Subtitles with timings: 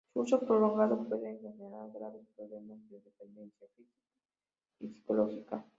[0.13, 4.07] Su uso prolongado puede generar graves problemas de dependencia física
[4.79, 5.63] y psicológica.